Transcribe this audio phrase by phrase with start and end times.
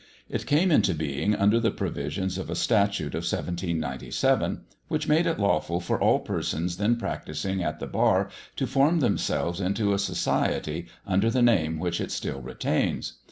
[0.27, 5.39] It came into being under the provisions of a statute of 1797, which made it
[5.39, 10.87] lawful for all persons then practising at the bar to form themselves into a society,
[11.05, 13.13] under the name which it still retains.